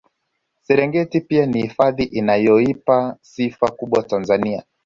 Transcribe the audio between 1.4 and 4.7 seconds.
ni hifadhi inayoipa sifa kubwa Tanzania